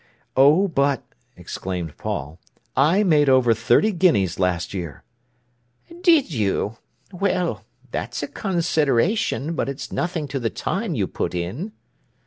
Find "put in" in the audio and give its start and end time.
11.05-11.73